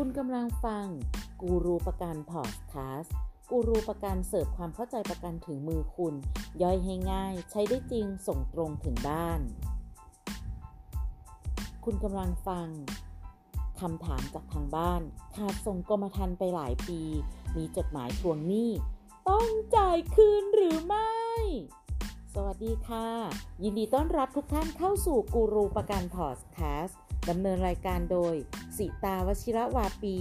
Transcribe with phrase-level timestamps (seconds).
[0.00, 0.86] คุณกำลังฟัง
[1.40, 3.14] กูรูประกันพอดแคสต์
[3.50, 6.14] กูรูประกันเสิร์ฟความเข้าใจประกันถึงมือคุณ
[6.62, 9.40] ย่อยให้ง่าย ใช้ได้จริงส่งตรงถึงบ้าน
[11.84, 12.68] คุณกำลังฟัง
[13.80, 15.02] คำถามจากทางบ้าน
[15.36, 17.00] ขาดส่งกรมธรรม์ไปหลายปี
[17.56, 18.70] มีจดหมายทวงหนี้
[19.28, 21.16] ต้องจ่ายคืนหรือไม่
[22.34, 23.08] สวัสดีค่ะ
[23.62, 28.34] ยินดีต้อนรับทุกท่านเข้าสู่กูรูประกันพอดแคสต์ ดำเนินรายการโดย
[28.76, 30.16] สิตาวชิระวาปี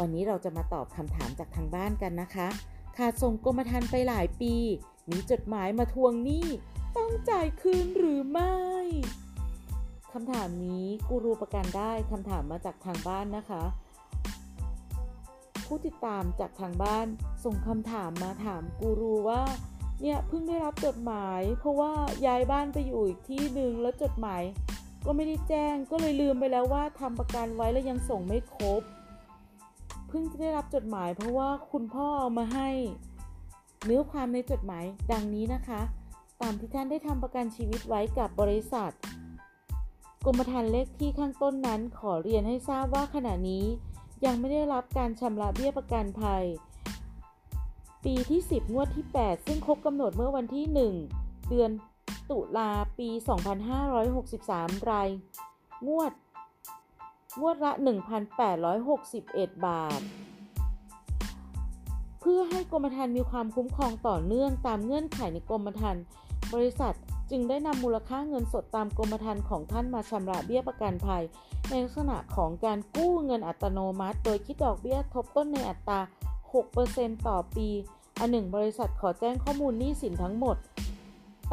[0.00, 2.48] วันนี้เราจะมาตอบคำถามจากทางบ้านกันนะคะ
[2.96, 4.54] ขาดส่งกรมธรรม์ไปหลายปี
[5.10, 6.46] มีจดหมายมาทวงหนี้
[6.96, 8.56] ต้องจ่ายคืนหรือไม่
[10.12, 13.62] คำถามนี้กูรูประกันได้คำถามมาจากทางบ้านนะคะ
[15.66, 17.06] ผู้ติดตามจากทางบ้าน
[17.44, 19.42] ส่งคำถามมาถามกูรูว่า
[20.00, 21.92] เนี่ยเพิ่งได้รับจดหมาย เพราะว่า
[22.26, 24.42] ย้ายบ้านไปอยู่อีกที่หนึ่งแล้วจดหมาย
[25.06, 28.82] ก็ไม่ได้แจ้งก็เลยลืมไปแล้วว่าทำประกันไว้แล้วยังส่งไม่ครบ
[30.08, 32.68] เพิ่งจะได้รับจดหมายเพราะว่าคุณพ่อเอามาให้
[33.84, 35.80] เนื้อความในจดหมายดังนี้นะคะ
[36.42, 38.92] ตามที่ท่านได้ทำประกันชีวิตไว้กับบริษัท
[40.24, 43.64] กรมธรรม์เลขที่ข้างต้นนั้นขอเรียนให้ทราบว่าขณะนี้
[44.24, 46.44] ยังไม่ได้รับการชำระเบี้ยประกันภัย
[48.04, 50.66] ปีที่ 10 งวดที่ 8 ซึ่งครบกำหนดเมื่อวันที่
[51.08, 51.70] 1 เดือน
[52.30, 53.08] ตุลาปี
[54.34, 55.08] 2563 ราย
[55.88, 56.12] งวด
[57.40, 57.72] งวดละ
[58.88, 60.00] 1,861 บาท
[62.20, 66.02] เพื่อให้กรมธรรม์มีความคุ้มครองต่อเนื่องตามเงื่อนไขในกรมธรรม์
[66.54, 66.94] บริษัท
[67.30, 71.22] จึงได้นำมูลค่าเงินสดตามกรมธรรม์ของท่านมาชำระเบี้ยประกันภัย
[71.68, 76.00] ในลักษณะของการกู้เงินอัตโนมัติ โดยคิดดอกเบี้ยทบต้นในอัตรา
[76.62, 77.68] 6%ต่อปี
[78.18, 80.56] อันหนึ่งบริษัทขอแจ้งข้อมูลหนี้สินทั้งหมด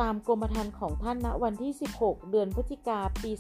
[0.01, 3.31] ตามกรมธรรม์ของท่านณวันที่ 16 เดือนพฤศจิกาปี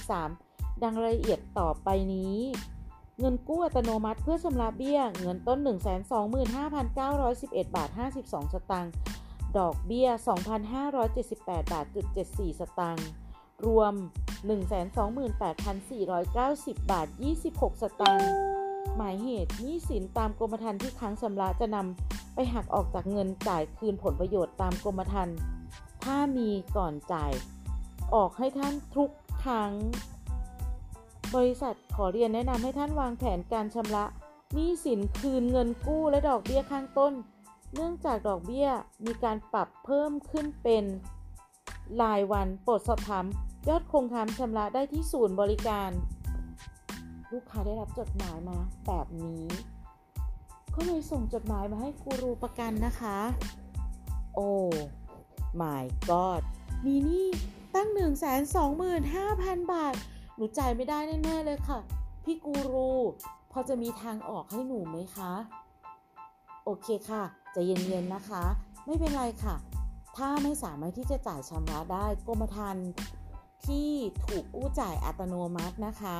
[0.00, 2.38] 2563 ดังรายละเอียดต่อไปนี้
[3.18, 5.58] เงินกู้อัตโนมัติเพื่อชำระเบี้ย เงินต้น
[6.48, 7.90] 125,911 บาท
[8.20, 8.92] 52 สตางค์
[9.58, 10.08] ดอกเบี้ย
[10.90, 11.86] 2,578 บาท
[12.22, 13.06] 74 สตางค์
[13.66, 13.94] รวม
[15.16, 17.08] 128,490 บาท
[17.44, 18.30] 26 สตางค์
[18.96, 25.36] หมายเหตุหนี้สินตามกรมธรรม์ที่ค้างชำระจะนำ ไปหักออกจากเงินจ่ายคืนผลประโยชน์ตามกรมธรรม์
[26.04, 27.32] ถ้ามีก่อนจ่าย
[28.14, 29.10] ออกให้ท่านทุก
[29.42, 29.72] ครั้ง
[31.34, 34.04] บริษัทขอเรียนแนะนำให้ท่านวางแผนการชำระ
[34.54, 37.12] หนี้สินคืนเงินกู้และดอกเบี้ยข้างต้น
[37.74, 38.68] เนื่องจากดอกเบี้ย
[39.04, 40.84] มีการปรับเพิ่มขึ้นเป็น
[42.02, 43.24] รายวันโปรดสอบถาม
[43.68, 45.90] ยอดคงค้างชำระได้ที่ศูนย์บริการ
[47.32, 49.35] ลูกค้าได้รับจดหมายมาแบบนี้
[50.76, 53.18] ก็เลยส่งจดหมายมาให้กูรูประกันนะคะ
[54.34, 54.50] โอ้
[55.60, 56.42] my god
[56.84, 57.26] มีนี่
[57.74, 57.88] ตั้ง
[58.60, 59.94] 125,000 บาท
[60.36, 61.78] หนูจ่ายไม่ได้แน่ๆเลยค่ะ
[62.24, 62.92] พี่กูรู
[63.52, 65.32] พอจะมีทางออกให้หนูไหมคะ
[66.64, 67.22] โอเคค่ะ
[67.54, 68.42] จะเย็นๆนะคะ
[68.84, 69.56] ไม่เป็นไรค่ะ
[70.16, 72.88] ถ้าไม่สามารถที่จะจ่ายชำระได้กรมธรรม์
[73.66, 73.90] ที่
[74.24, 76.16] ถูกกู้จ่ายอัตโนมัตินะคะ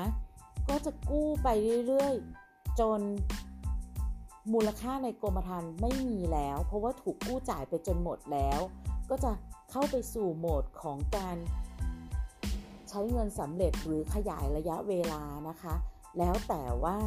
[0.69, 1.49] ก็จะกู้ไป
[1.87, 3.00] เรื่อยๆ จน
[4.53, 8.61] มูลค่าในกรมธรรม์ไม่มีแล้ว เพราะว่าถูกกู้จ่ายไปจนหมดแล้ว
[9.11, 9.33] ก็จะ
[9.71, 11.37] เข้าไปสู่โหมดของการ
[12.89, 15.75] ใช้เงินสำเร็จหรือขยายระยะเวลานะคะ
[16.19, 16.99] แล้วแต่ว่า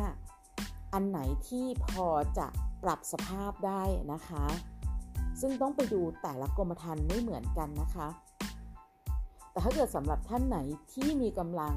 [0.94, 2.08] อันไหนที่พอ
[2.38, 2.48] จะ
[2.84, 3.82] ปรับสภาพได้
[4.14, 4.46] นะคะ
[5.42, 8.08] ซึ่งต้องไปดูแต่ละกรมธรรม์ไม่เหมือนกันนะคะ
[9.52, 10.58] แต่ถ้าเกิดสำหรับท่านไหน
[10.94, 11.74] ที่มีกำลัง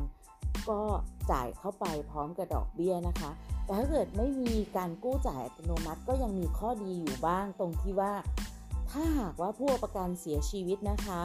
[0.70, 0.80] ก็
[1.30, 3.30] จ่ายเข้าไปพร้อมกับดอกเบี้ยนะคะ
[3.64, 8.12] แต่ถ้าเกิดไม่มีการกู้จ่ายอัตโนมัติก็ยังมีข้อดีอยู่บ้างตรงที่ว่า
[8.90, 11.22] ถ้าหากว่าผู้ประกันเสียชีวิตนะคะ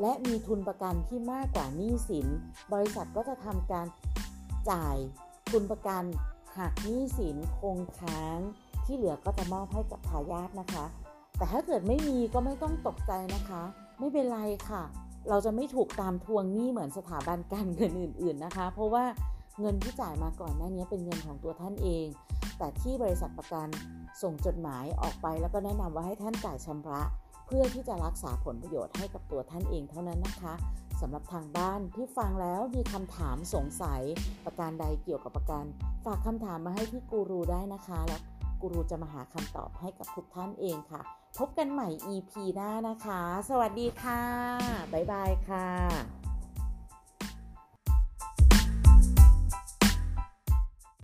[0.00, 2.26] และมีทุนประกันที่มากกว่าหนี้สิน
[2.72, 3.86] บริษัทก็จะทำการ
[4.70, 4.96] จ่าย
[5.50, 6.04] ทุนประกัน
[6.58, 8.38] หักหนี้สินคงค้าง
[8.84, 10.84] ที่เหลือก็จะมอบให้กับทายาทนะคะ
[11.36, 13.62] แต่ถ้าเกิดไม่มีก็ไม่ต้องตกใจนะคะ
[13.98, 14.82] ไม่เป็นไรค่ะ
[15.28, 19.04] เราจะไม่ถูกตามทวงหนี้เหมือนสถาบันการเงินอื่น ๆนะคะ เพราะว่า
[19.60, 22.06] เงินที่จ่ายมาก่อนหน้านี้เป็นเงินของตัวท่านเอง
[22.58, 23.68] แต่ที่บริษัทประกัน
[24.22, 27.02] ส่งจดหมายออกไปแล้วก็แนะนำว่าให้ท่านจ่ายชำระ
[27.46, 30.54] เพื่อที่จะรักษาผลประโยชน์ให้กับตัวท่านเองเท่านั้นนะคะ
[31.00, 34.02] สำหรับทางบ้านที่ฟังแล้วมีคำถามสงสัย
[34.44, 35.64] ประการใดเกี่ยวกับประกัน
[36.04, 38.22] ฝากคำถามมาให้ที่กูรูได้นะคะแล้ว
[38.60, 41.00] กูรูจะมาหาคำตอบให้กับทุกท่านเองค่ะ
[41.38, 44.22] พบกันใหม่ EP หน้านะคะ สวัสดีค่ะ
[44.92, 46.17] บ๊ายบายค่ะ